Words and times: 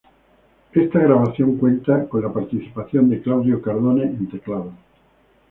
Esta 0.71 0.97
grabación 0.97 1.57
cuenta 1.59 2.09
con 2.09 2.23
la 2.23 2.33
participación 2.33 3.07
de 3.07 3.21
Claudio 3.21 3.61
Cardone 3.61 4.05
en 4.05 4.27
teclados. 4.31 4.73